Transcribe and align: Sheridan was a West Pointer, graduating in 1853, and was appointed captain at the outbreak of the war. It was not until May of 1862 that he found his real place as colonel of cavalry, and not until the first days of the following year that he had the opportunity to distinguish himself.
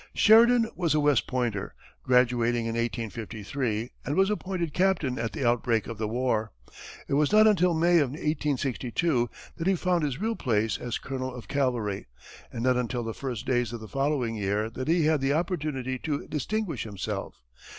Sheridan 0.15 0.67
was 0.75 0.95
a 0.95 0.99
West 0.99 1.27
Pointer, 1.27 1.75
graduating 2.01 2.61
in 2.65 2.73
1853, 2.73 3.91
and 4.03 4.15
was 4.15 4.31
appointed 4.31 4.73
captain 4.73 5.19
at 5.19 5.31
the 5.31 5.47
outbreak 5.47 5.85
of 5.85 5.99
the 5.99 6.07
war. 6.07 6.51
It 7.07 7.13
was 7.13 7.31
not 7.31 7.45
until 7.45 7.75
May 7.75 7.99
of 7.99 8.09
1862 8.09 9.29
that 9.57 9.67
he 9.67 9.75
found 9.75 10.03
his 10.03 10.19
real 10.19 10.35
place 10.35 10.79
as 10.79 10.97
colonel 10.97 11.35
of 11.35 11.47
cavalry, 11.47 12.07
and 12.51 12.63
not 12.63 12.77
until 12.77 13.03
the 13.03 13.13
first 13.13 13.45
days 13.45 13.73
of 13.73 13.79
the 13.79 13.87
following 13.87 14.33
year 14.35 14.71
that 14.71 14.87
he 14.87 15.05
had 15.05 15.21
the 15.21 15.33
opportunity 15.33 15.99
to 15.99 16.25
distinguish 16.27 16.81
himself. 16.81 17.35